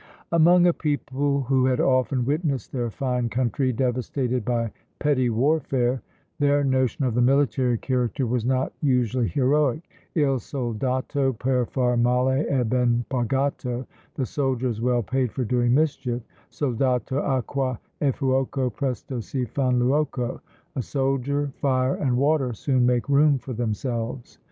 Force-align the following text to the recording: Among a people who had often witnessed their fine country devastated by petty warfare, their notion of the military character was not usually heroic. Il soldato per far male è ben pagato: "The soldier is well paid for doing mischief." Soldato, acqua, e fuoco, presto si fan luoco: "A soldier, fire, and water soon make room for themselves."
Among 0.31 0.65
a 0.65 0.73
people 0.73 1.41
who 1.43 1.67
had 1.67 1.79
often 1.79 2.25
witnessed 2.25 2.71
their 2.71 2.89
fine 2.89 3.29
country 3.29 3.71
devastated 3.71 4.43
by 4.43 4.71
petty 4.97 5.29
warfare, 5.29 6.01
their 6.39 6.63
notion 6.63 7.05
of 7.05 7.13
the 7.13 7.21
military 7.21 7.77
character 7.77 8.25
was 8.25 8.43
not 8.43 8.73
usually 8.81 9.27
heroic. 9.27 9.87
Il 10.15 10.39
soldato 10.39 11.37
per 11.37 11.67
far 11.67 11.97
male 11.97 12.43
è 12.49 12.67
ben 12.67 13.05
pagato: 13.11 13.85
"The 14.15 14.25
soldier 14.25 14.69
is 14.69 14.81
well 14.81 15.03
paid 15.03 15.31
for 15.31 15.45
doing 15.45 15.71
mischief." 15.75 16.23
Soldato, 16.49 17.21
acqua, 17.23 17.79
e 18.01 18.11
fuoco, 18.11 18.73
presto 18.75 19.19
si 19.19 19.45
fan 19.45 19.77
luoco: 19.77 20.41
"A 20.75 20.81
soldier, 20.81 21.51
fire, 21.57 21.93
and 21.93 22.17
water 22.17 22.53
soon 22.53 22.87
make 22.87 23.07
room 23.07 23.37
for 23.37 23.53
themselves." 23.53 24.39